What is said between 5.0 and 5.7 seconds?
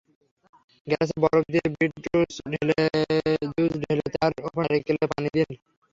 পানি দিন।